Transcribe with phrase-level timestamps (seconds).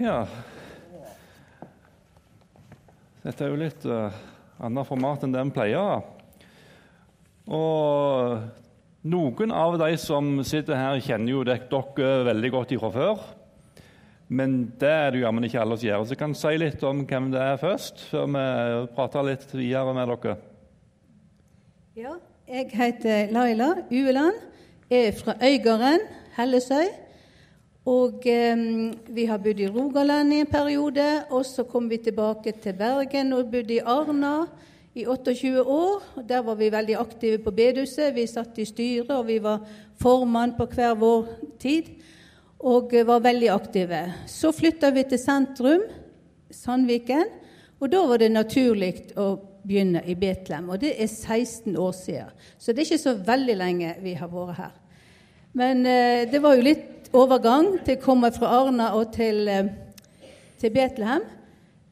[0.00, 0.22] Ja.
[3.20, 4.14] Dette er jo litt uh,
[4.64, 6.06] annet format enn det en pleier.
[7.52, 8.38] Og
[9.12, 13.26] noen av de som sitter her, kjenner jo dere veldig godt fra før.
[14.32, 16.06] Men det er det jammen ikke alle som gjør.
[16.06, 18.46] Så jeg kan si litt om hvem det er først, før vi
[18.96, 20.38] prater litt videre med dere.
[22.00, 22.16] Ja,
[22.48, 24.40] jeg heter Laila Ueland.
[24.88, 26.08] Er fra Øygarden,
[26.40, 26.88] Hellesøy.
[27.88, 28.56] Og eh,
[29.08, 33.32] vi har bodd i Rogaland i en periode, og så kom vi tilbake til Bergen
[33.32, 34.44] og bodde i Arna
[34.94, 36.02] i 28 år.
[36.28, 38.12] Der var vi veldig aktive på bedehuset.
[38.14, 39.64] Vi satt i styret, og vi var
[40.00, 41.88] formann på hver vår tid.
[42.60, 44.02] Og var veldig aktive.
[44.28, 45.86] Så flytta vi til sentrum,
[46.50, 47.24] Sandviken,
[47.80, 50.68] og da var det naturlig å begynne i Betlehem.
[50.68, 52.32] Og det er 16 år siden.
[52.58, 54.74] Så det er ikke så veldig lenge vi har vært her.
[55.56, 59.70] Men eh, det var jo litt overgang til å komme fra Arna og til, eh,
[60.60, 61.22] til Betlehem.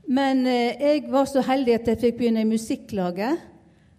[0.08, 3.38] Men eh, jeg var så heldig at jeg fikk begynne i musikklaget,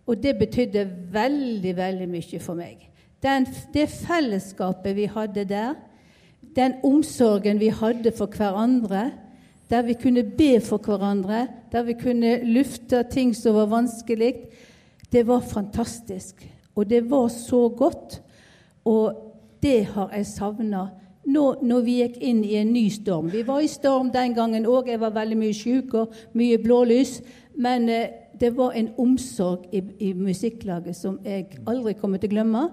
[0.08, 2.88] og det betydde veldig, veldig mye for meg.
[3.22, 5.76] Den, det fellesskapet vi hadde der,
[6.56, 9.12] den omsorgen vi hadde for hverandre,
[9.70, 14.34] der vi kunne be for hverandre, der vi kunne lufte ting som var vanskelig,
[15.12, 16.42] det var fantastisk.
[16.76, 18.22] Og det var så godt.
[18.86, 19.14] Og
[19.62, 20.88] det har jeg savna
[21.34, 23.30] nå når vi gikk inn i en ny storm.
[23.32, 24.90] Vi var i storm den gangen òg.
[24.90, 27.20] Jeg var veldig mye syk og mye blålys.
[27.60, 32.38] Men eh, det var en omsorg i, i musikklaget som jeg aldri kommer til å
[32.38, 32.64] glemme.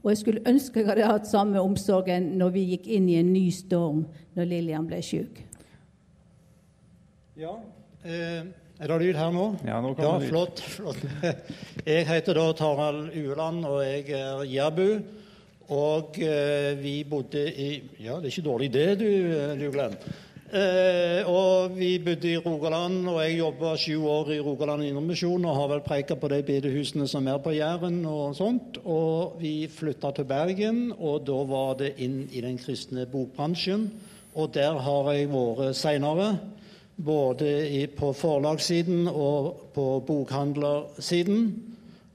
[0.00, 3.32] Og jeg skulle ønske jeg hadde hatt samme omsorgen når vi gikk inn i en
[3.34, 5.42] ny storm når Lillian ble syk.
[7.40, 7.52] Ja,
[8.04, 8.48] eh,
[8.80, 9.46] er det lyd her nå?
[9.68, 11.02] Ja, nå kommer ja, flott, flott.
[11.90, 14.86] Jeg heter da Tarald Ueland, og jeg er jærbu.
[15.70, 17.70] Og eh, vi bodde i
[18.02, 19.94] Ja, det er ikke dårlig det, du, Glenn.
[20.50, 25.54] Eh, og vi bodde i Rogaland, og jeg jobba sju år i Rogaland Indremisjon og
[25.54, 28.80] har vel preika på de bedehusene som er på Jæren og sånt.
[28.82, 33.86] Og vi flytta til Bergen, og da var det inn i den kristne bokbransjen.
[34.34, 36.32] Og der har jeg vært seinere,
[37.00, 41.46] både i, på forlagssiden og på bokhandlersiden.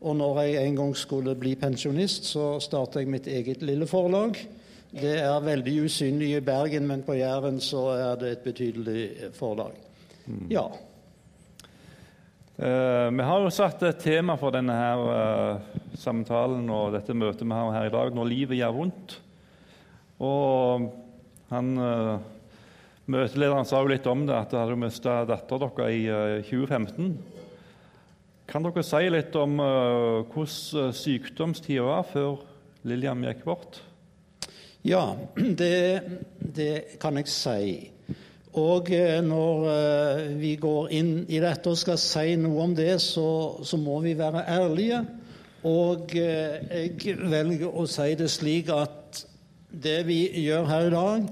[0.02, 4.38] Og når jeg en gang skulle bli pensjonist, så starta jeg mitt eget lille forlag.
[4.96, 9.74] Det er veldig usynlig i Bergen, men på Jæren så er det et betydelig forlag.
[10.26, 10.46] Mm.
[10.52, 10.68] Ja.
[12.56, 17.44] Uh, vi har jo satt et tema for denne her uh, samtalen og dette møtet
[17.44, 19.18] vi har her i dag, 'Når livet gjør vondt'.
[20.24, 20.88] Og
[21.52, 22.16] han uh,
[23.12, 27.18] møtelederen sa jo litt om det, at dere hadde mista dattera deres i 2015.
[28.46, 32.44] Kan dere si litt om uh, hvordan eh, sykdomstida var før
[32.86, 33.80] Lillian gikk bort?
[34.86, 35.16] Ja,
[35.62, 36.02] det,
[36.40, 37.64] det kan jeg si.
[38.56, 39.66] Og uh, når
[40.38, 43.28] vi går inn i dette og skal si noe om det, så,
[43.66, 45.02] så må vi være ærlige.
[45.66, 49.24] Og jeg velger å si det slik at
[49.74, 51.24] det vi gjør her i dag,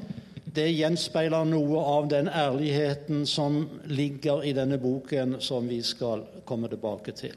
[0.54, 6.70] det gjenspeiler noe av den ærligheten som ligger i denne boken som vi skal komme
[6.70, 7.34] tilbake til.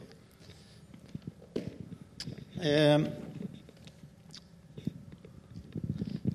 [2.61, 3.01] Eh,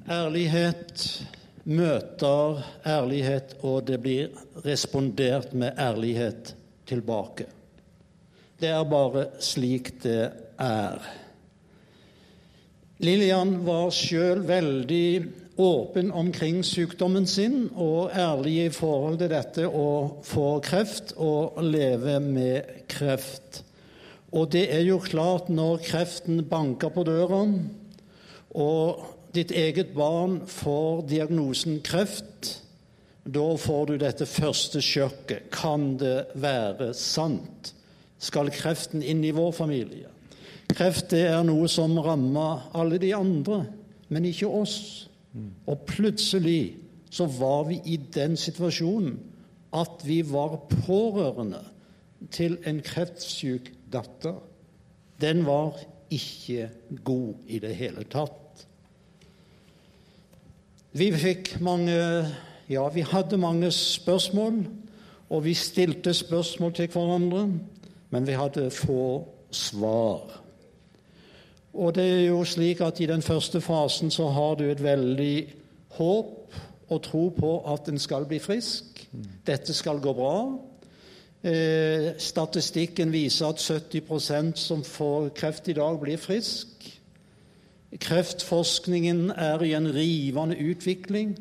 [0.10, 1.06] ærlighet
[1.64, 4.32] møter ærlighet, og det blir
[4.66, 6.56] respondert med ærlighet
[6.90, 7.46] tilbake.
[8.62, 10.32] Det er bare slik det
[10.62, 11.06] er.
[13.02, 15.06] Lillian var sjøl veldig
[15.62, 19.90] åpen omkring sykdommen sin og ærlig i forhold til dette å
[20.26, 23.62] få kreft og leve med kreft.
[24.32, 27.44] Og det er jo klart, når kreften banker på døra,
[28.56, 29.04] og
[29.36, 32.58] ditt eget barn får diagnosen kreft,
[33.24, 35.52] da får du dette første sjokket.
[35.54, 37.74] Kan det være sant?
[38.22, 40.10] Skal kreften inn i vår familie?
[40.72, 43.66] Kreft det er noe som rammer alle de andre,
[44.10, 45.11] men ikke oss.
[45.68, 46.78] Og plutselig
[47.12, 49.20] så var vi i den situasjonen
[49.76, 51.62] at vi var pårørende
[52.32, 54.36] til en kreftsyk datter.
[55.22, 55.80] Den var
[56.12, 56.70] ikke
[57.04, 58.66] god i det hele tatt.
[60.92, 61.98] Vi fikk mange
[62.72, 64.62] Ja, vi hadde mange spørsmål,
[65.30, 67.42] og vi stilte spørsmål til hverandre,
[68.10, 70.38] men vi hadde få svar.
[71.74, 75.54] Og det er jo slik at i den første fasen så har du et veldig
[75.98, 76.60] håp
[76.92, 79.08] og tro på at en skal bli frisk.
[79.48, 80.36] Dette skal gå bra.
[81.44, 86.68] Eh, statistikken viser at 70% som får kreft i dag, blir frisk.
[88.00, 91.34] Kreftforskningen er i en rivende utvikling.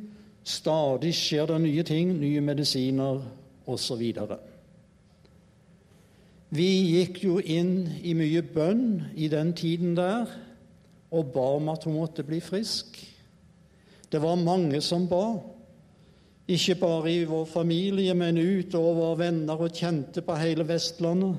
[0.45, 3.21] Stadig skjer det nye ting, nye medisiner
[3.67, 4.03] osv.
[6.51, 6.67] Vi
[6.97, 10.27] gikk jo inn i mye bønn i den tiden der
[11.11, 12.99] og ba om at hun måtte bli frisk.
[14.11, 15.39] Det var mange som ba.
[16.51, 21.39] Ikke bare i vår familie, men utover venner og kjente på hele Vestlandet.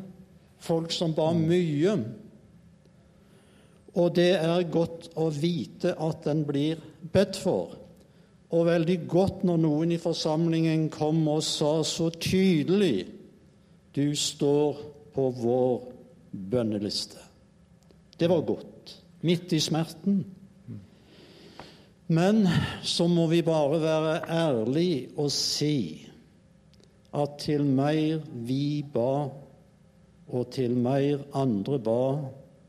[0.62, 1.98] Folk som ba mye.
[4.00, 6.80] Og det er godt å vite at den blir
[7.12, 7.76] bedt for.
[8.52, 13.08] Og veldig godt når noen i forsamlingen kom og sa så tydelig
[13.96, 15.92] Du står på vår
[16.32, 17.20] bønneliste.
[18.18, 18.96] Det var godt.
[19.22, 20.24] Midt i smerten.
[22.12, 22.44] Men
[22.84, 26.08] så må vi bare være ærlige og si
[27.16, 29.30] at til mer vi ba,
[30.32, 32.04] og til mer andre ba,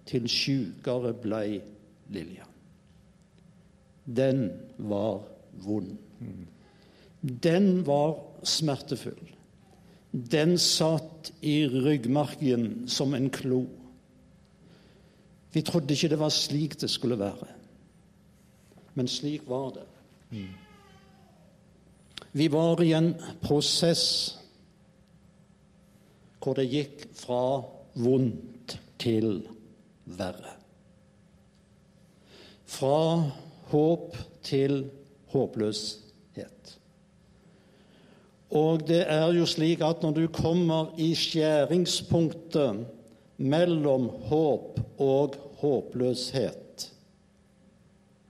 [0.06, 1.60] til sjukere blei
[2.12, 2.46] Lilja.
[4.06, 5.22] Den var
[5.64, 5.94] vond.
[7.22, 9.31] Den var smertefull.
[10.12, 13.64] Den satt i ryggmargen som en klo.
[15.52, 17.48] Vi trodde ikke det var slik det skulle være.
[18.94, 19.86] Men slik var det.
[22.32, 24.04] Vi var i en prosess
[26.42, 27.62] hvor det gikk fra
[28.02, 29.44] vondt til
[30.18, 30.56] verre.
[32.66, 33.30] Fra
[33.70, 34.82] håp til
[35.32, 36.01] håpløshet.
[38.52, 42.82] Og det er jo slik at når du kommer i skjæringspunktet
[43.40, 46.88] mellom håp og håpløshet,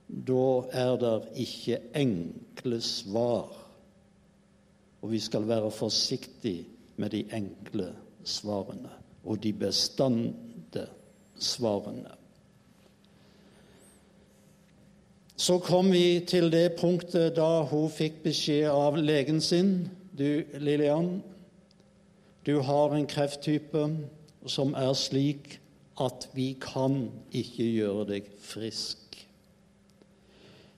[0.07, 3.51] da er det ikke enkle svar.
[5.03, 6.65] Og vi skal være forsiktige
[6.95, 7.89] med de enkle
[8.23, 8.93] svarene
[9.23, 10.85] og de bestandte
[11.39, 12.15] svarene.
[15.35, 19.73] Så kom vi til det punktet da hun fikk beskjed av legen sin
[20.17, 21.23] Du, Lillian,
[22.45, 23.87] du har en krefttype
[24.45, 25.55] som er slik
[26.01, 29.17] at vi kan ikke gjøre deg frisk.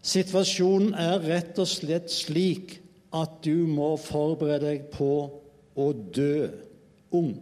[0.06, 2.78] Situasjonen er rett og slett slik
[3.16, 5.12] at du må forberede deg på
[5.76, 6.48] å dø
[7.16, 7.34] ung.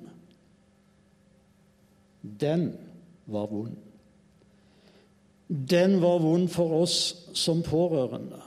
[2.24, 2.72] Den
[3.30, 3.76] var vond.
[5.50, 6.98] Den var vond for oss
[7.38, 8.40] som pårørende.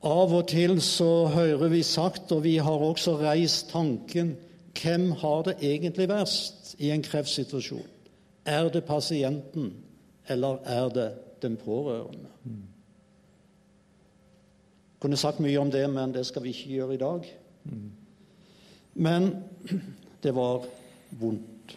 [0.00, 4.36] Av og til så hører vi sagt, og vi har også reist tanken
[4.80, 7.88] hvem har det egentlig verst i en kreftsituasjon?
[8.46, 9.74] Er det pasienten,
[10.28, 11.10] eller er det
[11.42, 12.28] den pårørende.
[12.44, 12.58] Jeg
[15.00, 17.28] Kunne sagt mye om det, men det skal vi ikke gjøre i dag.
[18.94, 19.30] Men
[20.22, 20.66] det var
[21.10, 21.76] vondt.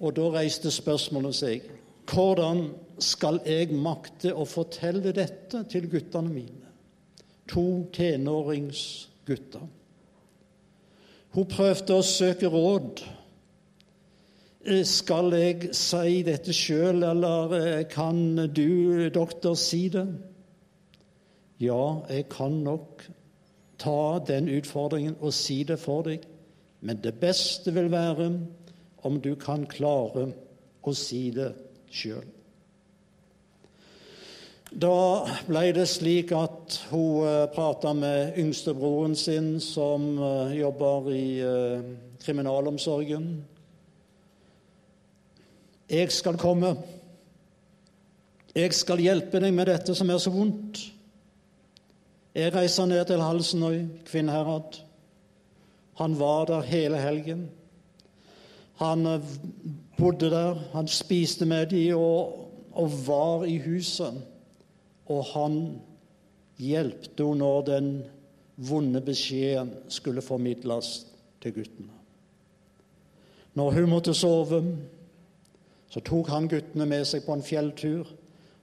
[0.00, 1.68] Og da reiste spørsmålet seg
[2.10, 2.66] hvordan
[3.00, 6.73] skal jeg makte å fortelle dette til guttene mine?
[7.52, 9.66] To tenåringsgutter.
[11.34, 13.02] Hun prøvde å søke råd.
[14.64, 20.06] Eh, skal jeg si dette sjøl, eller eh, kan du, doktor, si det?
[21.60, 23.04] Ja, jeg kan nok
[23.78, 26.24] ta den utfordringen og si det for deg,
[26.80, 28.30] men det beste vil være
[29.04, 30.30] om du kan klare
[30.84, 31.50] å si det
[31.92, 32.24] sjøl.
[34.74, 40.18] Da ble det slik at hun eh, prata med yngstebroren sin, som
[40.50, 41.26] jobber i
[42.24, 43.28] kriminalomsorgen.
[45.90, 46.74] Jeg skal komme.
[48.54, 50.78] Jeg skal hjelpe deg med dette som er så vondt.
[52.34, 54.80] Jeg reiser ned til Halsenøy, Kvinnherad.
[56.00, 57.50] Han var der hele helgen.
[58.74, 59.20] Han eh,
[59.98, 64.22] bodde der, han spiste med dem og, og var i huset.
[65.12, 65.58] Og han
[66.60, 67.90] hjelpte henne når den
[68.54, 71.04] vonde beskjeden skulle formidles
[71.42, 71.92] til guttene.
[73.54, 74.60] Når hun måtte sove,
[75.90, 78.08] så tok han guttene med seg på en fjelltur,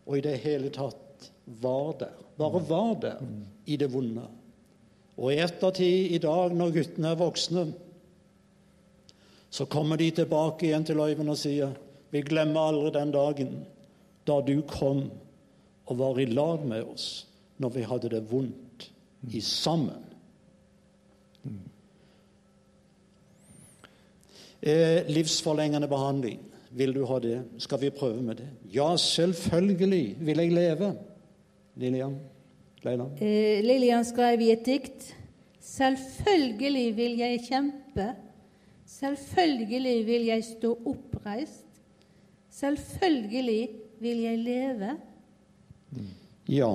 [0.07, 1.29] og i det hele tatt
[1.62, 2.17] var der.
[2.39, 3.21] Bare var der
[3.69, 4.25] i det vonde.
[5.19, 7.65] Og i ettertid, i dag, når guttene er voksne,
[9.51, 11.74] så kommer de tilbake igjen til Øyvind og sier
[12.12, 13.51] vi glemmer aldri den dagen
[14.27, 15.05] da du kom
[15.85, 17.09] og var i lag med oss
[17.61, 18.88] når vi hadde det vondt
[19.31, 20.07] i sammen.
[24.61, 26.39] Eh, livsforlengende behandling.
[26.71, 27.41] Vil du ha det?
[27.57, 28.50] Skal vi prøve med det?
[28.73, 30.93] Ja, selvfølgelig vil jeg leve.
[31.75, 32.19] Lillian?
[32.83, 33.09] Leila?
[33.21, 35.15] Eh, Lillian skrev i et dikt
[35.61, 38.07] Selvfølgelig vil jeg kjempe.
[38.85, 41.67] Selvfølgelig vil jeg stå oppreist.
[42.50, 43.69] Selvfølgelig
[44.00, 44.97] vil jeg leve.
[46.51, 46.74] Ja.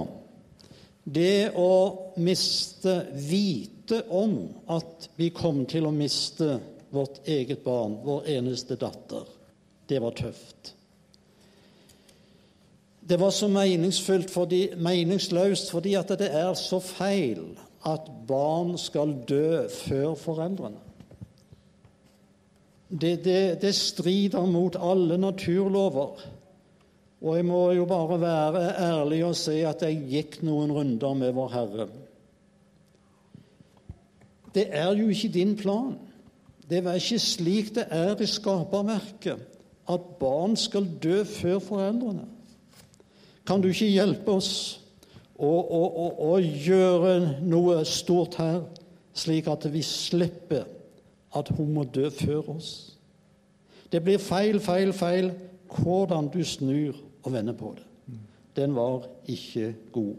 [1.05, 1.73] Det å
[2.17, 4.39] miste vite om
[4.73, 6.59] at vi kom til å miste
[6.91, 9.29] vårt eget barn, vår eneste datter,
[9.87, 10.73] det var tøft.
[13.07, 13.47] Det var så
[14.31, 17.55] fordi, meningsløst fordi at det er så feil
[17.87, 20.83] at barn skal dø før foreldrene.
[22.89, 26.23] Det, det, det strider mot alle naturlover.
[27.27, 31.33] Og jeg må jo bare være ærlig og si at jeg gikk noen runder med
[31.35, 31.87] Vår Herre.
[34.55, 35.97] Det er jo ikke din plan.
[36.71, 39.43] Det er ikke slik det er i skaperverket,
[39.91, 42.29] at barn skal dø før foreldrene.
[43.47, 44.53] Kan du ikke hjelpe oss
[45.35, 48.63] å, å, å, å gjøre noe stort her,
[49.15, 50.67] slik at vi slipper
[51.35, 52.71] at hun må dø før oss?
[53.91, 55.35] Det blir feil, feil, feil
[55.75, 57.87] hvordan du snur og vende på det.
[58.57, 60.15] Den var ikke god.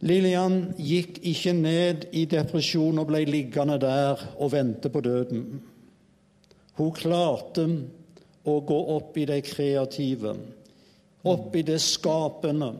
[0.00, 5.42] Lillian gikk ikke ned i depresjon og ble liggende der og vente på døden.
[6.78, 7.64] Hun klarte
[8.46, 10.36] å gå opp i det kreative,
[11.26, 12.70] opp i det skapende,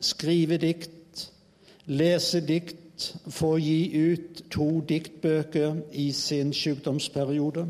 [0.00, 1.24] skrive dikt,
[1.88, 2.76] lese dikt
[3.32, 7.66] få gi ut to diktbøker i sin sykdomsperiode.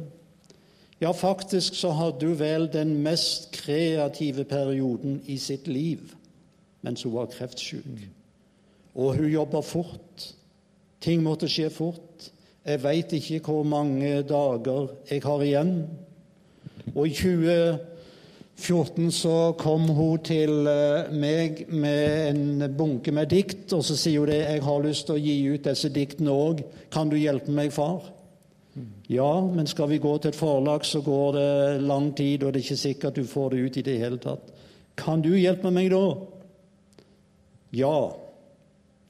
[1.00, 6.16] Ja, faktisk så hadde hun vel den mest kreative perioden i sitt liv
[6.82, 8.08] mens hun var kreftsyk.
[8.94, 10.34] Og hun jobba fort.
[11.00, 12.30] Ting måtte skje fort.
[12.66, 15.88] Jeg veit ikke hvor mange dager jeg har igjen.
[16.94, 23.84] Og i 2014 så kom hun til eh, meg med en bunke med dikt, og
[23.84, 26.64] så sier hun det 'Jeg har lyst til å gi ut disse diktene òg.
[26.90, 28.12] Kan du hjelpe meg, far?'
[29.08, 32.60] Ja, men skal vi gå til et forlag, så går det lang tid, og det
[32.60, 34.52] er ikke sikkert du får det ut i det hele tatt.
[34.96, 36.14] Kan du hjelpe meg da?
[37.72, 38.12] Ja.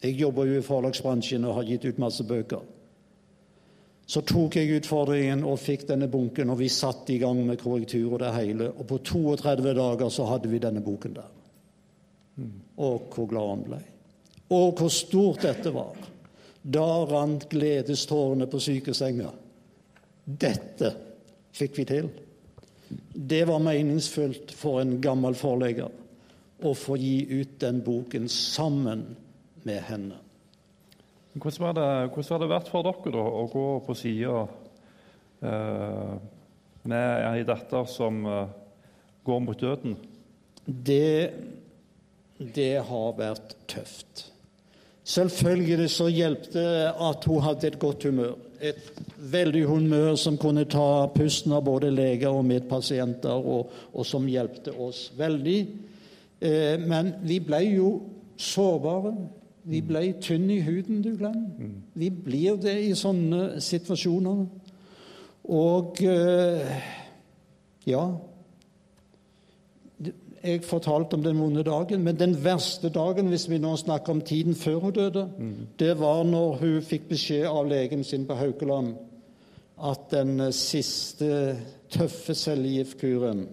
[0.00, 2.62] Jeg jobber jo i forlagsbransjen og har gitt ut masse bøker.
[4.10, 8.16] Så tok jeg utfordringen og fikk denne bunken, og vi satte i gang med korrektur
[8.16, 8.70] og det hele.
[8.72, 11.28] Og på 32 dager så hadde vi denne boken der.
[12.80, 13.78] Og hvor glad han ble.
[14.56, 15.94] Og hvor stort dette var.
[16.60, 19.30] Da rant gledestårene på sykesenga.
[20.24, 20.90] Dette
[21.54, 22.10] fikk vi til.
[23.14, 29.04] Det var meningsfullt for en gammel forlegger å få gi ut den boken sammen
[29.68, 30.18] med henne.
[31.34, 34.40] Hvordan har det, det vært for dere da, å gå på sida
[35.46, 36.14] eh,
[36.90, 38.50] med ei datter som eh,
[39.24, 39.94] går mot døden?
[40.66, 41.30] Det,
[42.38, 44.26] det har vært tøft.
[45.10, 48.34] Selvfølgelig så hjalp det at hun hadde et godt humør.
[48.60, 54.28] Et veldig humør som kunne ta pusten av både leger og medpasienter, og, og som
[54.28, 55.60] hjalp oss veldig.
[56.40, 57.90] Eh, men vi ble jo
[58.40, 59.14] sårbare.
[59.70, 61.44] Vi ble tynne i huden, du Glenn.
[61.94, 64.42] Vi blir det i sånne situasjoner.
[65.50, 66.82] Og eh,
[67.88, 68.02] ja
[70.40, 74.20] Jeg fortalte om den vonde dagen, men den verste dagen, hvis vi nå snakker om
[74.24, 75.56] tiden før hun døde, mm.
[75.78, 78.94] det var når hun fikk beskjed av legen sin på Haukeland
[79.84, 81.58] at den siste
[81.92, 83.44] tøffe cellegiftkuren,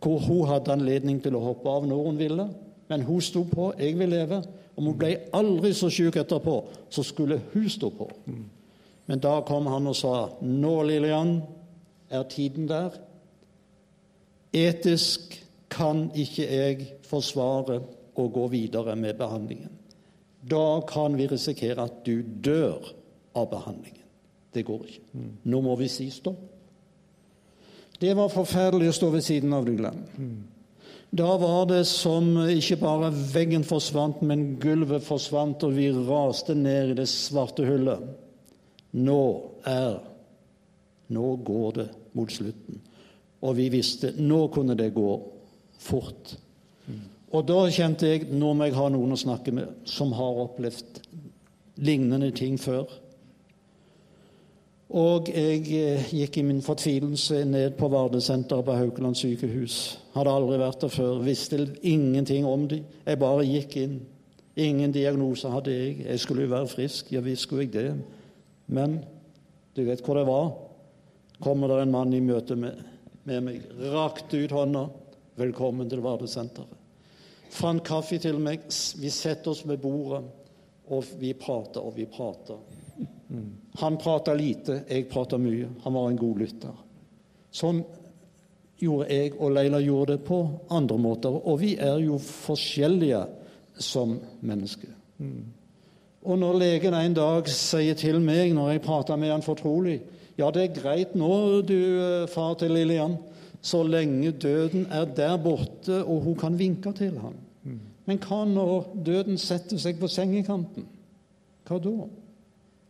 [0.00, 2.46] hvor hun hadde anledning til å hoppe av når hun ville,
[2.92, 4.42] men hun sto på 'Jeg vil leve'.
[4.80, 6.54] Om hun ble aldri så syk etterpå,
[6.88, 8.06] så skulle hun stå på.
[9.10, 11.42] Men da kom han og sa, 'Nå, Lillian,
[12.10, 12.96] er tiden der.'
[14.52, 17.80] Etisk, kan ikke jeg forsvare
[18.18, 19.70] å gå videre med behandlingen.
[20.50, 22.94] Da kan vi risikere at du dør
[23.34, 24.06] av behandlingen.
[24.54, 25.26] Det går ikke.
[25.44, 26.40] Nå må vi si stopp.
[28.00, 30.00] Det var forferdelig å stå ved siden av Dylan.
[31.10, 36.92] Da var det som ikke bare veggen forsvant, men gulvet forsvant, og vi raste ned
[36.92, 38.04] i det svarte hullet.
[38.94, 39.22] Nå
[39.66, 39.98] er
[41.10, 42.76] Nå går det mot slutten.
[43.42, 45.08] Og vi visste nå kunne det gå
[45.82, 46.36] fort.
[47.34, 51.00] Og da kjente jeg nå må jeg ha noen å snakke med som har opplevd
[51.82, 52.86] lignende ting før.
[54.90, 59.76] Og jeg eh, gikk i min fortvilelse ned på Vardesenteret på Haukeland sykehus.
[60.16, 62.88] Hadde aldri vært der før, visste ingenting om dem.
[63.06, 64.00] Jeg bare gikk inn.
[64.58, 66.00] Ingen diagnose hadde jeg.
[66.08, 67.12] Jeg skulle jo være frisk.
[67.14, 67.92] Ja visst skulle jeg det.
[68.66, 68.98] Men
[69.78, 70.50] du vet hvor det var.
[71.40, 72.82] Kommer det en mann i møte med,
[73.30, 73.62] med meg,
[73.94, 74.88] rakte ut hånda.
[75.38, 76.74] Velkommen til Vardesenteret.
[77.50, 78.66] Fant kaffe til meg.
[78.98, 80.24] Vi setter oss ved bordet,
[80.90, 82.58] og vi prater og vi prater.
[83.80, 85.68] Han prata lite, jeg prata mye.
[85.84, 86.78] Han var en god lytter.
[87.54, 87.82] Sånn
[88.80, 90.40] gjorde jeg, og Leila gjorde det på
[90.72, 91.34] andre måter.
[91.34, 93.24] Og vi er jo forskjellige
[93.80, 94.92] som mennesker.
[96.20, 100.00] Og når legen en dag sier til meg, når jeg prater med han fortrolig
[100.38, 101.76] Ja, det er greit nå, du
[102.32, 103.18] far til Lillian,
[103.60, 107.34] så lenge døden er der borte, og hun kan vinke til ham.
[108.08, 110.86] Men hva når døden setter seg på sengekanten?
[111.68, 111.92] Hva da?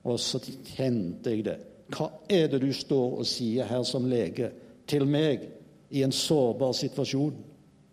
[0.04, 1.56] Og så kjente jeg det.
[1.90, 4.50] Hva er det du står og sier her som lege
[4.88, 5.48] til meg
[5.90, 7.34] i en sårbar situasjon?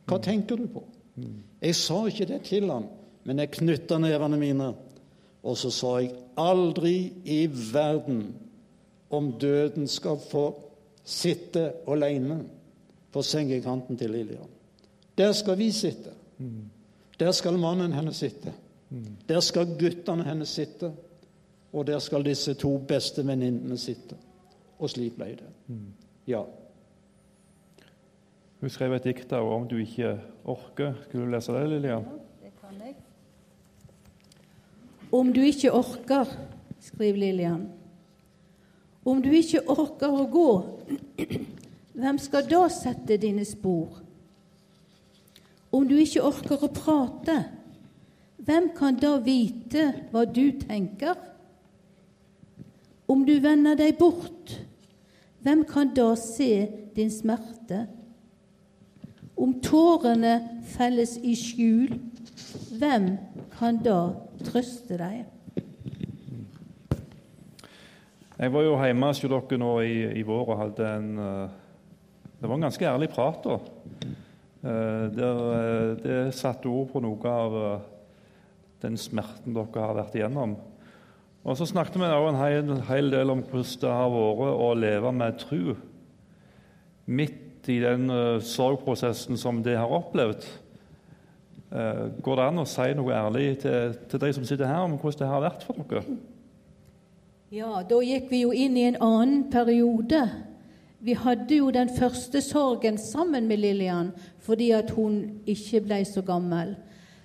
[0.08, 0.84] Hva tenker du på?
[1.62, 2.86] Jeg sa ikke det til ham,
[3.26, 4.70] men jeg knytta nevene mine.
[5.48, 8.28] Og så sa jeg aldri i verden
[9.14, 10.46] om døden skal få
[11.08, 12.42] sitte alene
[13.12, 14.50] på sengekanten til Lillian.
[15.18, 16.14] Der skal vi sitte.
[17.18, 18.54] Der skal mannen hennes sitte.
[19.28, 20.92] Der skal guttene hennes sitte.
[21.78, 24.18] Og der skal disse to beste venninnene sitte.
[24.82, 25.50] Og slik ble det.
[26.28, 26.42] Ja.
[28.62, 30.16] Hun skrev et dikt av om du ikke
[30.50, 30.96] orker.
[31.06, 32.08] Skulle du lese det, Lillian?
[32.42, 32.96] Det kan jeg.
[35.14, 36.34] Om du ikke orker,
[36.82, 37.68] skriver Lillian.
[39.06, 40.50] Om du ikke orker å gå,
[41.94, 44.02] hvem skal da sette dine spor?
[45.72, 47.38] Om du ikke orker å prate,
[48.42, 51.16] hvem kan da vite hva du tenker?
[53.08, 54.52] Om du vender deg bort,
[55.40, 57.86] hvem kan da se din smerte?
[59.38, 60.34] Om tårene
[60.74, 61.94] felles i skjul,
[62.76, 63.14] hvem
[63.56, 64.12] kan da
[64.44, 65.24] trøste deg?
[68.38, 71.56] Jeg var jo hjemme hos dere nå i, i, vår og hadde en uh,
[72.38, 73.48] Det var en ganske ærlig prat.
[73.48, 73.56] da.
[74.68, 77.62] Uh, der, uh, det satte ord på noe av
[78.84, 80.60] den smerten dere har vært igjennom.
[81.48, 84.72] Og Så snakket vi også en hel, hel, del om hvordan det har vært å
[84.76, 85.76] leve med tru
[87.08, 88.10] midt i den
[88.44, 90.44] sorgprosessen som de har opplevd.
[92.24, 95.20] går det an å si noe ærlig til, til de som sitter her, om hvordan
[95.20, 96.18] det har vært for dere?
[97.52, 100.26] Ja, da gikk vi jo inn i en annen periode.
[101.00, 104.12] Vi hadde jo den første sorgen sammen med Lillian
[104.44, 106.76] fordi at hun ikke ble så gammel.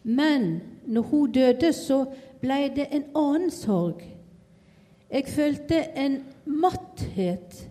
[0.02, 2.04] Men når hun døde, så
[2.42, 4.11] ble det en annen sorg.
[5.12, 7.68] Jeg følte en matthet,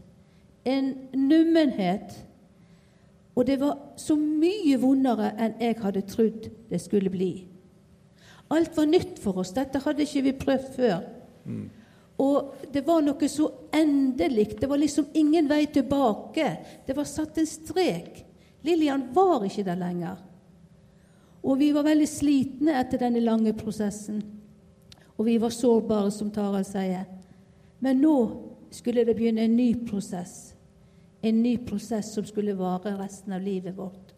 [0.66, 2.14] en nummenhet.
[3.36, 7.32] Og det var så mye vondere enn jeg hadde trodd det skulle bli.
[8.52, 9.54] Alt var nytt for oss.
[9.56, 10.98] Dette hadde ikke vi prøvd før.
[11.46, 11.70] Mm.
[12.22, 14.60] Og det var noe så endelig.
[14.60, 16.50] Det var liksom ingen vei tilbake.
[16.86, 18.20] Det var satt en strek.
[18.68, 20.20] Lillian var ikke der lenger.
[21.42, 24.22] Og vi var veldig slitne etter denne lange prosessen.
[25.18, 27.08] Og vi var sårbare, som Tarald sier.
[27.82, 28.16] Men nå
[28.70, 30.54] skulle det begynne en ny prosess.
[31.22, 34.14] En ny prosess som skulle vare resten av livet vårt.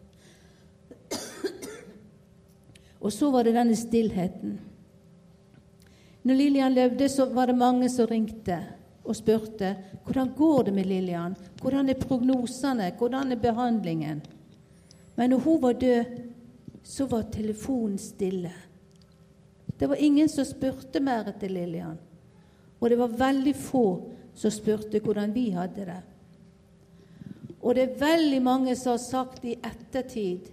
[3.04, 4.58] Og så var det denne stillheten.
[6.24, 8.62] Når Lillian levde, så var det mange som ringte
[9.04, 9.74] og spurte
[10.04, 14.22] hvordan går det med Lillian, hvordan er prognosene, hvordan er behandlingen.
[15.16, 16.16] Men når hun var død,
[16.84, 18.52] så var telefonen stille.
[19.78, 21.98] Det var ingen som spurte mer etter Lillian.
[22.84, 23.86] Og det var veldig få
[24.36, 26.02] som spurte hvordan vi hadde det.
[27.64, 30.50] Og det er veldig mange som har sagt i ettertid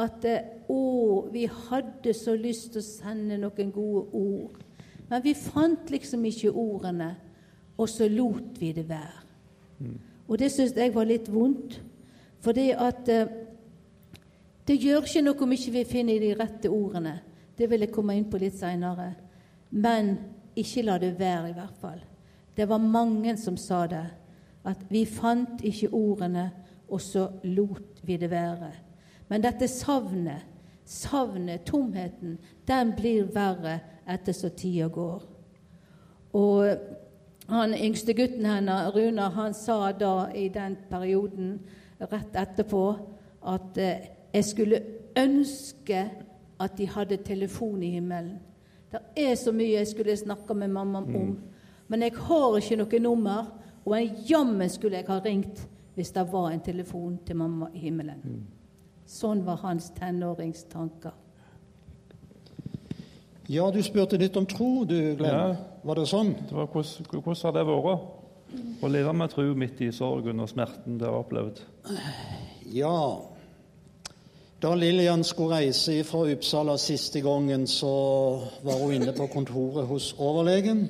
[0.00, 0.24] at
[0.72, 0.80] å,
[1.28, 4.56] vi hadde så lyst til å sende noen gode ord.
[5.10, 7.10] Men vi fant liksom ikke ordene,
[7.76, 9.20] og så lot vi det være.
[9.84, 9.98] Mm.
[10.30, 11.80] Og det syns jeg var litt vondt,
[12.40, 13.36] fordi at eh,
[14.70, 17.16] Det gjør ikke noe om ikke vi finner de rette ordene.
[17.58, 19.08] Det vil jeg komme inn på litt seinere.
[19.70, 20.12] Men
[20.60, 22.00] ikke la det være, i hvert fall.
[22.56, 24.06] Det var mange som sa det.
[24.64, 26.50] At vi fant ikke ordene,
[26.90, 28.70] og så lot vi det være.
[29.28, 30.46] Men dette savnet,
[30.84, 33.78] savnet, tomheten, den blir verre
[34.10, 35.22] etter så tida går.
[36.34, 36.66] Og
[37.50, 41.56] han yngste gutten hennes, Runar, han sa da i den perioden
[42.00, 42.84] rett etterpå
[43.50, 44.82] at eh, jeg skulle
[45.18, 46.04] ønske
[46.60, 48.38] at de hadde telefon i himmelen.
[48.90, 51.34] Det er så mye jeg skulle snakke med mamma om, mm.
[51.88, 53.50] men jeg har ikke noe nummer,
[53.84, 57.84] og en jammen skulle jeg ha ringt hvis det var en telefon til mamma i
[57.84, 58.20] himmelen.
[58.24, 58.40] Mm.
[59.10, 61.14] Sånn var hans tenåringstanker.
[63.50, 65.34] Ja, du spurte litt om tro, du, Glenn.
[65.34, 66.30] Ja, var det sånn?
[66.46, 70.50] Det var, hvordan, hvordan har det vært å leve med tro midt i sorgen og
[70.50, 71.62] smerten det har opplevd?
[72.70, 72.94] Ja
[74.62, 77.92] Da Lillian skulle reise fra Uppsala siste gangen, så
[78.62, 80.82] var hun inne på kontoret hos overlegen.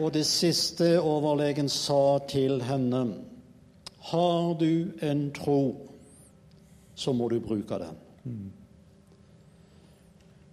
[0.00, 3.02] Og det siste overlegen sa til henne
[4.08, 5.90] Har du en tro,
[6.94, 8.00] så må du bruke den.
[8.24, 8.52] Mm.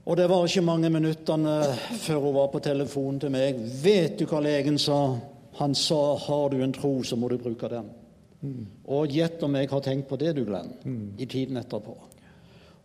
[0.06, 1.62] Og det var ikke mange minuttene
[2.04, 3.56] før hun var på telefonen til meg.
[3.56, 5.20] 'Vet du hva legen sa?'
[5.54, 8.03] Han sa 'Har du en tro, så må du bruke den'.
[8.43, 11.13] Og gjett om jeg har tenkt på det, du Glenn, mm.
[11.17, 11.95] i tiden etterpå.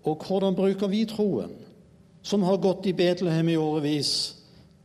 [0.07, 1.55] Og hvordan bruker vi troen,
[2.23, 4.13] som har gått i Betlehem i årevis?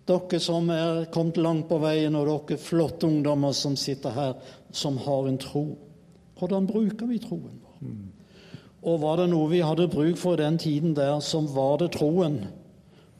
[0.07, 4.33] Dere som er kommet langt på veien, og dere flotte ungdommer som sitter her,
[4.71, 5.63] som har en tro.
[6.39, 7.77] Hvordan bruker vi troen vår?
[7.79, 8.09] Mm.
[8.83, 11.93] Og var det noe vi hadde bruk for i den tiden der, som var det
[11.95, 12.41] troen.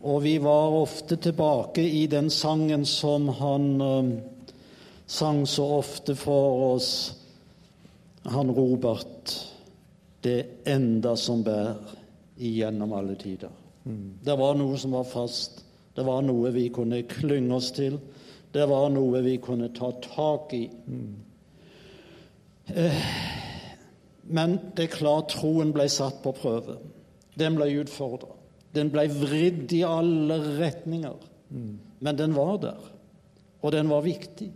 [0.04, 4.10] Og vi var ofte tilbake i den sangen som han um,
[5.08, 6.90] sang så ofte for oss,
[8.24, 9.34] han Robert.
[10.24, 11.98] Det enda som bærer
[12.38, 13.52] igjennom alle tider.
[13.84, 14.20] Mm.
[14.24, 15.64] Det var noe som var fast.
[15.96, 18.00] Det var noe vi kunne klynge oss til.
[18.54, 20.64] Det var noe vi kunne ta tak i.
[20.88, 21.16] Mm.
[22.68, 23.06] Eh,
[24.24, 26.78] men det er klart troen ble satt på prøve.
[27.36, 28.32] Den ble utfordra.
[28.74, 31.18] Den ble vridd i alle retninger.
[31.54, 31.74] Mm.
[32.00, 32.80] Men den var der,
[33.62, 34.50] og den var viktig.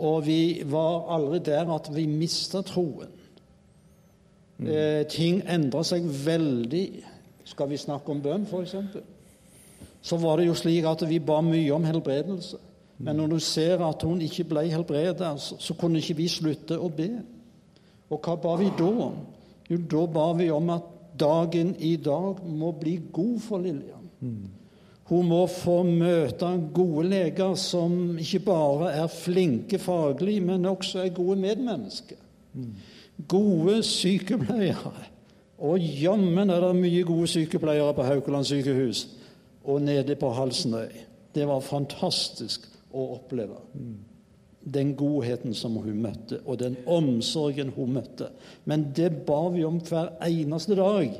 [0.00, 3.12] Og vi var aldri der at vi mista troen.
[4.60, 4.68] Mm.
[4.68, 6.84] Eh, ting endra seg veldig.
[7.48, 8.74] Skal vi snakke om bønn, f.eks.?
[10.00, 12.56] Så var det jo slik at vi ba mye om helbredelse.
[13.00, 16.76] Men når du ser at hun ikke ble helbredet, så, så kunne ikke vi slutte
[16.76, 17.08] å be.
[18.12, 19.20] Og hva ba vi da om?
[19.70, 20.88] Jo, da ba vi om at
[21.20, 24.08] dagen i dag må bli god for Lillian.
[24.20, 24.59] Mm.
[25.10, 31.14] Hun må få møte gode leger som ikke bare er flinke faglig, men også er
[31.16, 32.20] gode medmennesker.
[33.28, 34.92] Gode sykepleiere.
[35.60, 39.08] Og jammen er det mye gode sykepleiere på Haukeland sykehus
[39.64, 40.94] og nede på Halsnøy.
[41.34, 43.58] Det var fantastisk å oppleve.
[44.60, 48.30] Den godheten som hun møtte, og den omsorgen hun møtte.
[48.64, 51.12] Men det ba vi om hver eneste dag,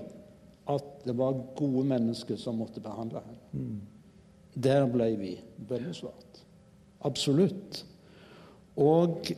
[0.70, 3.40] at det var gode mennesker som måtte behandle henne.
[3.52, 3.80] Mm.
[4.54, 5.34] Der ble vi
[5.68, 6.42] bønnesvart.
[7.06, 7.84] Absolutt.
[8.80, 9.30] Og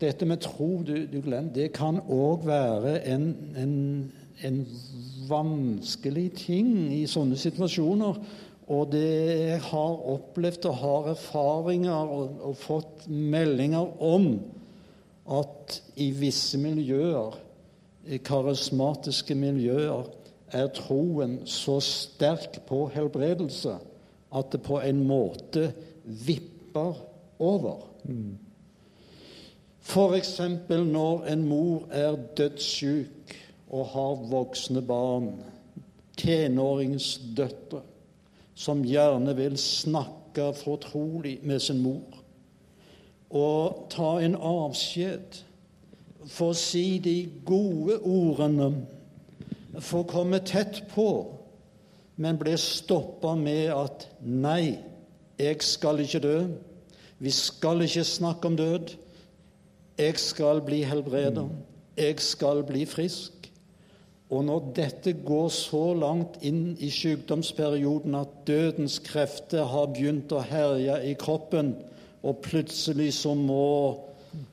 [0.00, 3.72] dette med tro, du, du Glenn, det kan òg være en, en,
[4.46, 4.60] en
[5.28, 8.20] vanskelig ting i sånne situasjoner.
[8.68, 9.08] Og det
[9.48, 14.30] jeg har opplevd og har erfaringer og, og, fått meldinger om
[15.38, 17.36] at i visse miljøer,
[18.08, 20.06] i karismatiske miljøer,
[20.52, 23.76] er troen så sterk på helbredelse
[24.34, 25.70] at det på en måte
[26.04, 26.98] vipper
[27.38, 27.86] over.
[28.04, 28.36] Mm.
[29.88, 30.40] F.eks.
[30.68, 33.36] når en mor er dødssyk
[33.70, 35.32] og har voksne barn,
[36.18, 37.82] tenåringsdøtre
[38.58, 42.18] som gjerne vil snakke fortrolig med sin mor
[43.30, 45.42] og ta en avskjed,
[46.28, 48.70] få si de gode ordene,
[49.80, 51.08] få komme tett på,
[52.18, 54.78] men ble stoppa med at 'nei,
[55.38, 56.48] jeg skal ikke dø',
[57.18, 58.94] vi skal ikke snakke om død,
[59.98, 61.48] jeg skal bli helbreda.
[61.96, 63.32] jeg skal bli frisk.
[64.30, 70.44] Og når dette går så langt inn i sykdomsperioden at dødens krefter har begynt å
[70.44, 71.74] herje i kroppen,
[72.22, 73.98] og plutselig så må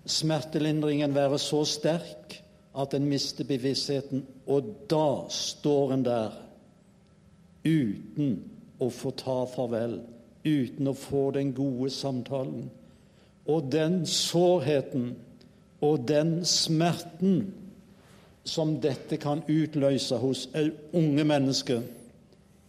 [0.06, 2.40] smertelindringen være så sterk
[2.76, 6.34] at en mister bevisstheten, og da står en der
[7.66, 8.36] uten
[8.80, 10.00] å få ta farvel,
[10.46, 12.68] uten å få den gode samtalen.
[13.46, 15.14] Og den sårheten
[15.86, 17.54] og den smerten
[18.46, 20.48] som dette kan utløse hos
[20.94, 21.82] unge mennesker,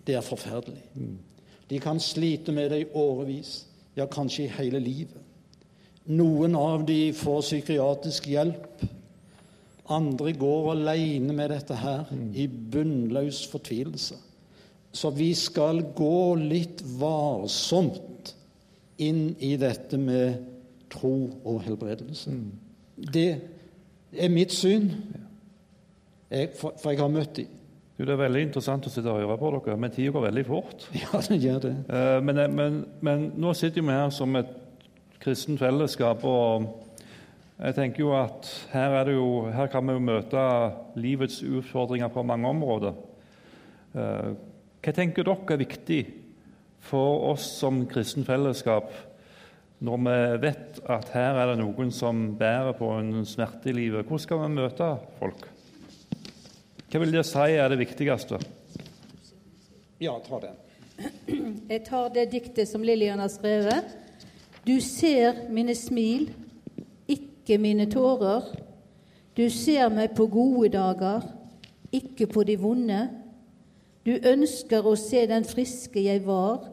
[0.07, 0.83] det er forferdelig.
[1.71, 3.65] De kan slite med det i årevis,
[3.97, 5.23] ja, kanskje i hele livet.
[6.07, 8.85] Noen av de får psykiatrisk hjelp.
[9.93, 14.17] Andre går alene med dette her i bunnløs fortvilelse.
[14.97, 18.33] Så vi skal gå litt varsomt
[19.03, 20.41] inn i dette med
[20.91, 21.13] tro
[21.45, 22.33] og helbredelse.
[22.97, 23.29] Det
[24.17, 24.89] er mitt syn,
[26.31, 27.53] jeg, for, for, jeg har møtt dem.
[27.97, 30.89] Det er veldig interessant å sitte og høre på dere, men tida går veldig fort.
[31.03, 31.75] Ja, det gjør det.
[31.89, 34.51] Eh, men, men, men, nå sitter vi her som et
[35.23, 36.86] kristent fellesskap, og
[37.57, 40.45] jeg tenker jo at her, jo, her kan vi jo møte
[41.01, 42.97] livets utfordringer på mange områder.
[43.97, 44.31] Eh,
[44.85, 46.01] hva tenker dere er viktig
[46.85, 48.93] for oss som kristen fellesskap
[49.87, 54.07] når vi vet at her er det noen som bærer på en smerte i livet?
[54.07, 55.49] Hvordan skal vi møte folk?
[56.87, 58.39] Hva vil dere si er det viktigste?
[60.01, 60.55] Ja, ta det.
[61.69, 63.97] Jeg tar det diktet som Lillian har skrevet.
[64.65, 66.31] Du ser mine smil,
[67.47, 68.43] ikke mine tårer.
[69.37, 71.23] Du ser meg på gode dager,
[71.93, 73.05] ikke på de vonde.
[74.07, 76.65] Du ønsker å se den friske jeg var,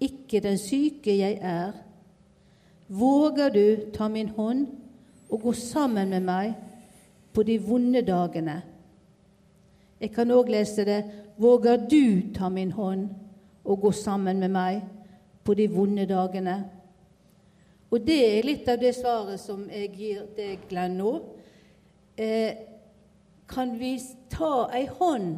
[0.00, 1.74] ikke den syke jeg er.
[2.88, 4.66] Våger du ta min hånd
[5.28, 6.54] og gå sammen med meg
[7.34, 8.62] på de vonde dagene?
[10.00, 11.00] Jeg kan òg lese det
[11.36, 13.10] Våger du ta min hånd
[13.64, 14.80] og gå sammen med meg
[15.44, 16.75] på de vonde dagene?
[17.90, 21.12] Og det er litt av det svaret som jeg gir deg, Glenn, nå.
[22.18, 22.56] Eh,
[23.46, 23.94] kan vi
[24.32, 25.36] ta ei hånd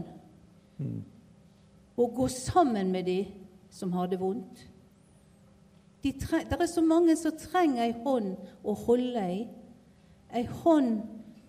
[1.98, 3.18] og gå sammen med de
[3.70, 4.64] som har det vondt?
[6.02, 9.40] De det er så mange som trenger ei hånd å holde i.
[10.32, 11.02] Ei hånd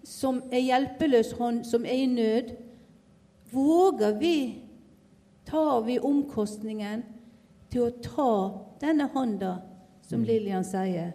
[0.03, 2.55] som er hjelpeløs hånd, som er i nød.
[3.51, 4.35] Våger vi,
[5.45, 7.05] tar vi omkostningen
[7.69, 8.33] til å ta
[8.81, 9.55] denne hånda,
[10.09, 11.13] som Lillian sier,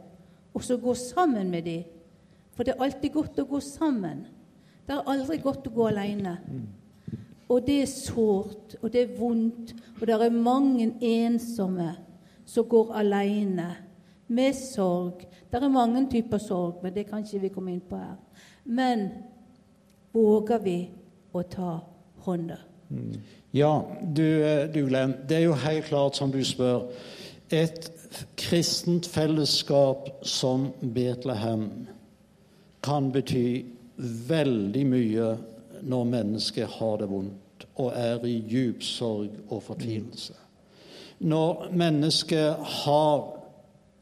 [0.54, 1.84] og så gå sammen med dem?
[2.54, 4.24] For det er alltid godt å gå sammen.
[4.86, 6.36] Det er aldri godt å gå alene.
[7.50, 11.90] Og det er sårt, og det er vondt, og det er mange ensomme
[12.46, 13.72] som går alene
[14.28, 15.24] med sorg.
[15.50, 18.16] Det er mange typer sorg, men det kan ikke vi komme inn på her.
[18.64, 19.08] Men
[20.14, 20.78] våger vi
[21.34, 21.74] å ta
[22.24, 22.60] hånda?
[23.54, 24.26] Ja, du,
[24.74, 26.88] du Glenn, det er jo helt klart som du spør.
[27.52, 27.90] Et
[28.36, 31.86] kristent fellesskap som Betlehem
[32.84, 33.64] kan bety
[34.28, 35.28] veldig mye
[35.84, 40.34] når mennesket har det vondt og er i djup sorg og fortvilelse.
[41.24, 43.24] Når mennesket har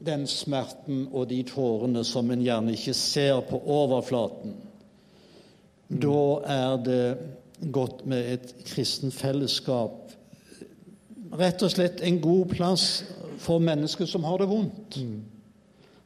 [0.03, 4.57] den smerten og de tårene som en gjerne ikke ser på overflaten,
[5.87, 7.05] da er det
[7.71, 10.11] godt med et kristent fellesskap.
[11.33, 12.87] Rett og slett en god plass
[13.43, 14.99] for mennesker som har det vondt.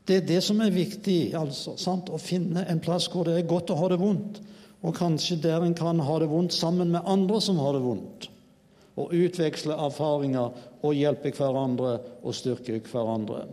[0.07, 2.09] Det er det som er viktig, altså, sant?
[2.09, 4.41] å finne en plass hvor det er godt å ha det vondt.
[4.85, 8.29] Og kanskje der en kan ha det vondt sammen med andre som har det vondt.
[8.97, 13.45] Og utveksle erfaringer og hjelpe hverandre og styrke hverandre.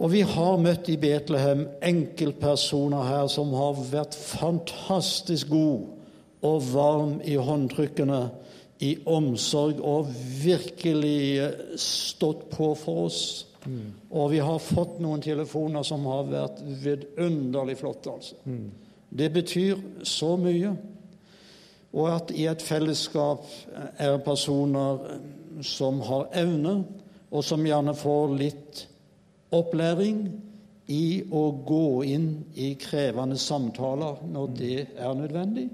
[0.00, 5.98] Og vi har møtt i Betlehem enkeltpersoner her som har vært fantastisk gode
[6.40, 8.22] og varme i håndtrykkene,
[8.80, 10.10] i omsorg, og
[10.42, 13.22] virkelig stått på for oss.
[13.66, 13.92] Mm.
[14.16, 18.38] Og vi har fått noen telefoner som har vært vidunderlig flotte, altså.
[18.48, 18.70] Mm.
[19.10, 20.70] Det betyr så mye.
[21.90, 23.42] Og at i et fellesskap
[23.98, 25.00] er personer
[25.66, 26.84] som har evne,
[27.30, 28.84] og som gjerne får litt
[29.54, 30.22] opplæring
[30.90, 35.68] i å gå inn i krevende samtaler når det er nødvendig.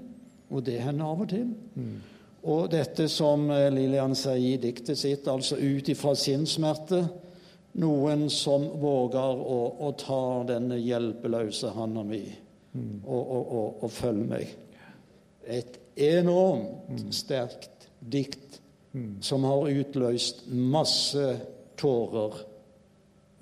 [0.53, 1.47] Og det hender av og til.
[1.77, 1.95] Mm.
[2.45, 7.05] Og dette som eh, Lillian sier i diktet sitt, altså ut ifra sin smerte
[7.77, 13.03] Noen som våger å, å ta denne hjelpeløse handa mi mm.
[13.05, 14.53] og, og, og, og, følge meg.
[15.45, 17.11] Et enormt mm.
[17.13, 18.57] sterkt dikt
[18.97, 19.19] mm.
[19.21, 21.27] som har utløst masse
[21.77, 22.41] tårer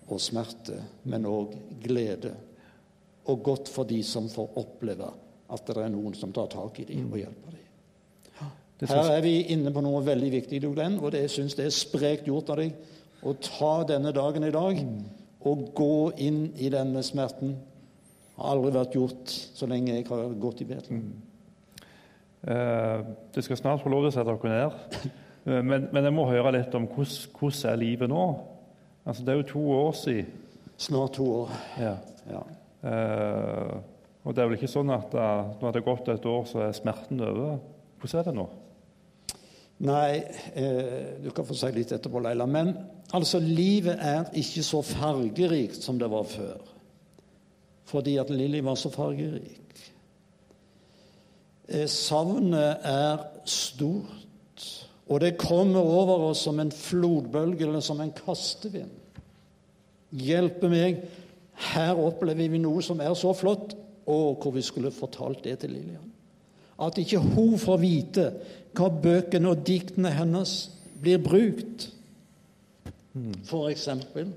[0.05, 1.55] og smerte, men òg
[1.86, 2.34] glede.
[3.31, 5.13] Og godt for de som får oppleve
[5.55, 7.64] at det er noen som tar tak i dem og hjelper dem.
[8.83, 11.75] Her er vi inne på noe veldig viktig, Glenn, og det, jeg syns det er
[11.75, 12.73] sprekt gjort av deg
[13.25, 14.81] å ta denne dagen i dag
[15.45, 17.53] og gå inn i denne smerten.
[17.55, 21.05] Det har aldri vært gjort så lenge jeg har gått i Betlehem.
[21.05, 21.85] Mm.
[22.51, 25.07] Eh, det skal snart få lov til å sette dere ned,
[25.47, 28.27] eh, men, men, jeg må høre litt om hvordan, hvordan er livet nå?
[29.05, 30.43] Altså, det er jo to år siden.
[30.77, 31.51] Snart to år.
[31.79, 31.95] Ja.
[32.27, 32.43] ja.
[32.83, 33.75] Eh,
[34.25, 36.63] Og det er vel ikke sånn at uh, når det har gått et år, så
[36.65, 37.59] er smerten over.
[38.01, 38.45] Hvordan er det nå?
[39.83, 42.47] Nei, eh, du kan få si litt etterpå, Leila.
[42.47, 42.71] Men
[43.11, 46.63] altså, livet er ikke så fargerikt som det var før.
[47.85, 49.65] Fordi at Lilly var så fargerik.
[51.67, 54.63] Eh, savnet er stort,
[55.09, 58.93] og det kommer over oss som en flodbølge eller som en kastevind.
[60.15, 61.03] Hjelpe meg,
[61.73, 65.75] her opplever vi noe som er så flott, og hvor vi skulle fortalt det til
[65.75, 66.14] Lillian.
[66.81, 68.25] At ikke hun får vite
[68.75, 70.55] hva bøkene og diktene hennes
[71.01, 71.89] blir brukt,
[73.47, 74.33] for eksempel.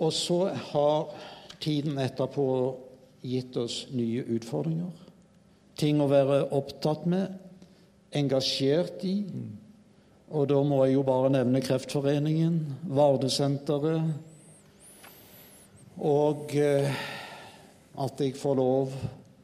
[0.00, 1.12] Og så har
[1.60, 2.46] tiden etterpå
[3.22, 4.90] gitt oss nye utfordringer.
[5.76, 7.36] Ting å være opptatt med,
[8.16, 9.18] engasjert i.
[10.32, 12.58] Og da må jeg jo bare nevne Kreftforeningen,
[12.96, 14.30] Vardesenteret
[16.00, 16.88] og eh,
[18.00, 18.94] at jeg får lov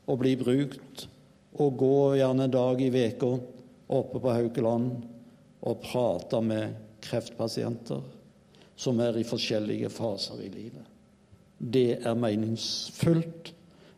[0.08, 1.04] å bli brukt
[1.59, 3.33] og gå gjerne en dag i veka
[3.88, 4.92] oppe på Haukeland
[5.66, 8.03] og prate med kreftpasienter
[8.79, 10.85] som er i forskjellige faser i livet.
[11.59, 13.55] Det er meningsfullt.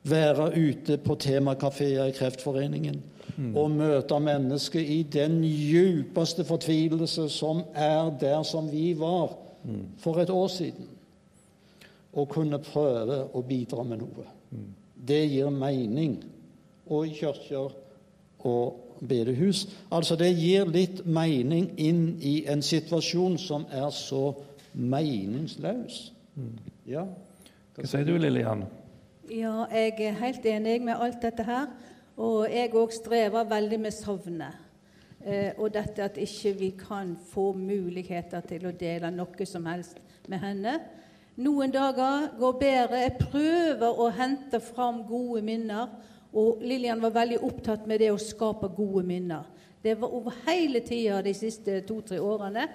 [0.09, 3.03] Være ute på temakafeer i Kreftforeningen
[3.37, 3.51] mm.
[3.53, 9.83] og møte mennesker i den djupeste fortvilelse som er der som vi var mm.
[10.01, 10.88] for et år siden.
[12.16, 14.25] Og kunne prøve å bidra med noe.
[14.49, 14.70] Mm.
[14.96, 16.16] Det gir mening
[16.90, 17.70] og i kirker
[18.46, 19.66] og bedehus.
[19.92, 24.35] Altså det gir litt mening inn i en situasjon som er så
[24.74, 26.03] meningsløs.
[26.88, 27.07] Ja.
[27.76, 28.66] Hva sier du, Lillian?
[29.31, 31.70] Ja, jeg er helt enig med alt dette her.
[32.20, 34.66] Og jeg òg strever veldig med sovnet.
[35.24, 40.00] Eh, og dette at ikke vi kan få muligheter til å dele noe som helst
[40.29, 40.79] med henne.
[41.40, 43.03] Noen dager går bedre.
[43.05, 45.88] Jeg prøver å hente fram gode minner
[46.32, 49.48] og Lillian var veldig opptatt med det å skape gode minner.
[49.82, 52.68] Det var over hele tida de siste to-tre årene.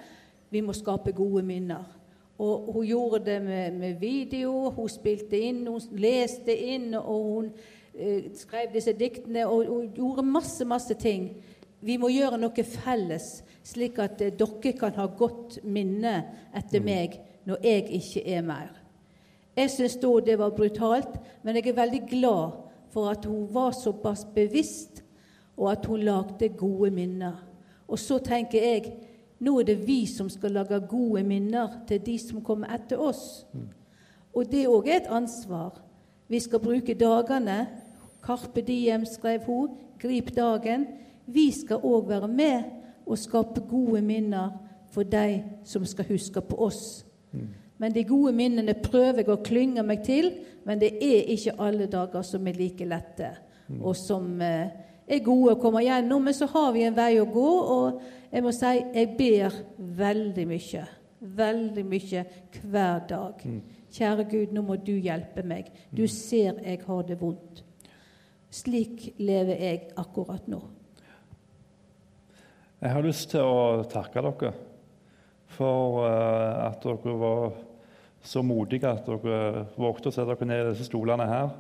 [0.50, 1.86] Vi må skape gode minner.
[2.42, 7.52] Og hun gjorde det med, med, video, hun spilte inn, hun leste inn, og hun
[7.94, 11.30] eh, skrev disse diktene og, og, gjorde masse, masse ting.
[11.80, 16.18] Vi må gjøre noe felles, slik at eh, dere kan ha godt minne
[16.52, 16.90] etter mm.
[16.90, 17.16] meg
[17.48, 18.76] når jeg ikke er mer.
[19.56, 21.16] Jeg syns da det var brutalt,
[21.46, 22.65] men jeg er veldig glad
[22.96, 25.04] for at hun var såpass bevisst,
[25.58, 27.44] og at hun lagde gode minner.
[27.88, 28.94] Og så tenker jeg
[29.44, 33.44] nå er det vi som skal lage gode minner til de som kommer etter oss.
[34.36, 35.82] Og det òg er et ansvar.
[36.32, 37.68] Vi skal bruke dagene.
[38.24, 39.76] Carpe diem, skrev hun.
[40.00, 40.88] Grip dagen.
[41.28, 42.64] Vi skal òg være med
[43.06, 44.56] og skape gode minner
[44.92, 47.06] for de som skal huske på oss.
[47.78, 50.30] Men de gode minnene prøver jeg å klynge meg til,
[50.66, 53.32] men det er ikke alle dager som er like lette,
[53.82, 54.72] og som eh,
[55.06, 56.24] er gode å komme gjennom.
[56.24, 58.00] Men så har vi en vei å gå, og
[58.32, 59.60] jeg må si jeg ber
[60.00, 60.86] veldig mye.
[61.36, 62.24] Veldig mye
[62.62, 63.44] hver dag.
[63.96, 65.70] Kjære Gud, nå må du hjelpe meg.
[65.92, 67.64] Du ser jeg har det vondt.
[68.56, 70.62] Slik lever jeg akkurat nå.
[72.80, 74.52] Jeg har lyst til å takke dere
[75.56, 77.56] for uh, at dere var
[78.26, 81.54] så modige at dere vågte å sette dere ned i disse stolene her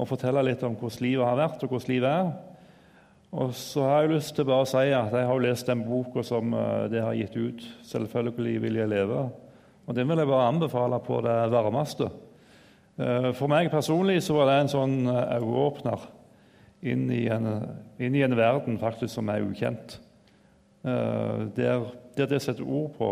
[0.00, 2.30] og fortelle litt om hvordan livet har vært, og hvordan livet er.
[3.30, 6.24] Og så har jeg lyst til bare å si at jeg har lest den boka
[6.26, 7.66] som uh, det har gitt ut.
[7.86, 9.28] 'Selvfølgelig vil jeg leve'.
[9.86, 12.10] Og Den vil jeg bare anbefale på det varmeste.
[12.98, 16.08] Uh, for meg personlig så var det en sånn øyeåpner
[16.82, 20.00] inn, inn, i en verden faktisk som er ukjent.
[20.82, 21.82] Der,
[22.16, 23.08] der det setter ord på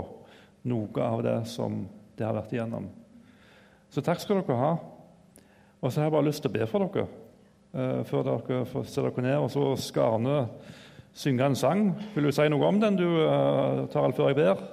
[0.64, 1.82] noe av det som
[2.18, 2.88] det har vært igjennom.
[3.94, 4.72] Så takk skal dere ha.
[5.78, 8.88] Og så har jeg bare lyst til å be for dere uh, før dere får
[8.90, 9.36] se dere ned.
[9.38, 10.40] Og så skal Arne
[11.18, 11.86] synge en sang.
[12.14, 14.66] Vil du si noe om den, du, uh, Tarald, før jeg ber?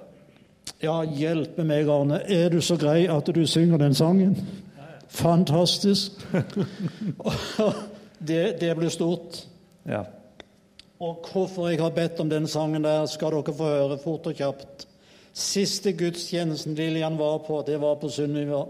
[0.81, 2.19] Ja, hjelpe meg, Arne.
[2.31, 4.35] Er du så grei at du synger den sangen?
[4.75, 4.97] Nei.
[5.13, 6.25] Fantastisk.
[8.29, 9.45] det, det blir stort.
[9.87, 10.03] Ja.
[10.99, 14.37] Og hvorfor jeg har bedt om den sangen der, skal dere få høre fort og
[14.37, 14.87] kjapt.
[15.35, 18.61] Siste gudstjenesten Lillian var på, det var på Sunniva.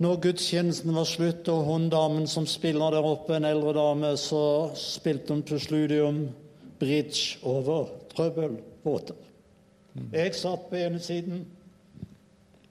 [0.00, 4.72] Når gudstjenesten var slutt, og hun damen som spiller der oppe, en eldre dame, så
[4.78, 6.22] spilte hun Posludium
[6.80, 9.20] bridge over trøbbelbåter.
[10.16, 11.44] Jeg satt på ene siden,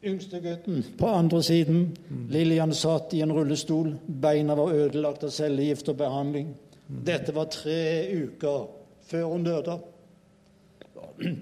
[0.01, 1.91] yngste gutten på andre siden.
[2.33, 6.55] Lillian satt i en rullestol, beina var ødelagt av cellegift og behandling.
[6.89, 8.65] Dette var tre uker
[9.13, 9.77] før hun døde.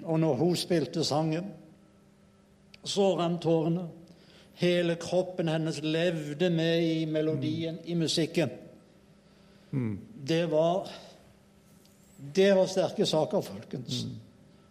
[0.04, 1.52] Og når hun spilte sangen,
[2.84, 3.88] så rant tårene.
[4.60, 8.50] Hele kroppen hennes levde med i melodien, i musikken.
[10.28, 10.90] Det var
[12.34, 14.06] Det var sterke saker, folkens.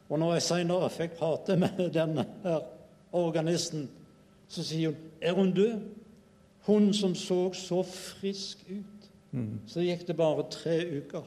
[0.09, 2.59] Og når jeg seinere fikk prate med denne her
[3.11, 3.89] organisten,
[4.47, 5.81] så sier hun Er hun død?
[6.65, 9.09] Hun som så så frisk ut.
[9.67, 11.23] Så gikk det bare tre uker.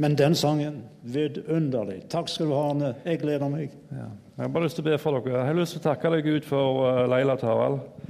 [0.00, 2.06] Men den sangen vidunderlig.
[2.08, 2.94] Takk skal du ha, Arne.
[3.04, 3.74] Jeg gleder meg.
[3.92, 4.06] Ja.
[4.38, 5.34] Jeg har bare lyst til å be for dere.
[5.34, 8.06] Jeg har lyst til å takke deg, Gud, for uh, Leila og Tarald.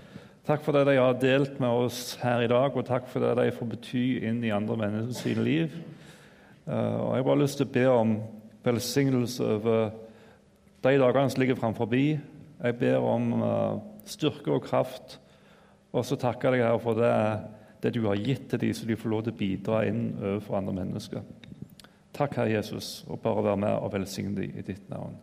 [0.47, 3.33] Takk for det de har delt med oss her i dag, og takk for det
[3.41, 5.75] de får bety inn i andre menneskers liv.
[6.69, 8.15] Uh, og Jeg har bare lyst til å be om
[8.71, 9.91] velsignelse over
[10.87, 11.99] de dagene som ligger framfor.
[11.99, 15.19] Jeg ber om uh, styrke og kraft,
[15.91, 17.13] og så takker jeg deg her for det,
[17.83, 20.63] det du har gitt til dem, så de får lov til å bidra inn overfor
[20.63, 21.40] andre mennesker.
[22.17, 25.17] Takk, Herre Jesus, og bare være med og velsigne dem i ditt navn.